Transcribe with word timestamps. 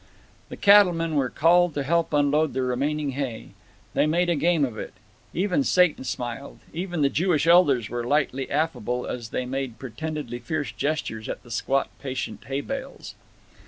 _"The 0.49 0.57
cattlemen 0.57 1.13
were 1.13 1.29
called 1.29 1.75
to 1.75 1.83
help 1.83 2.11
unload 2.11 2.53
the 2.55 2.63
remaining 2.63 3.11
hay. 3.11 3.49
They 3.93 4.07
made 4.07 4.29
a 4.31 4.35
game 4.35 4.65
of 4.65 4.75
it. 4.75 4.95
Even 5.31 5.63
Satan 5.63 6.03
smiled, 6.05 6.57
even 6.73 7.03
the 7.03 7.07
Jewish 7.09 7.45
elders 7.45 7.87
were 7.87 8.03
lightly 8.03 8.49
affable 8.49 9.05
as 9.05 9.29
they 9.29 9.45
made 9.45 9.77
pretendedly 9.77 10.39
fierce 10.39 10.71
gestures 10.71 11.29
at 11.29 11.43
the 11.43 11.51
squat 11.51 11.87
patient 11.99 12.45
hay 12.47 12.61
bales. 12.61 13.13